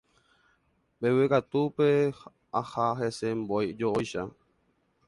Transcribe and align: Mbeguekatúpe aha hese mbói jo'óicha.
Mbeguekatúpe 0.97 1.87
aha 2.59 2.85
hese 3.01 3.27
mbói 3.41 3.67
jo'óicha. 3.79 4.21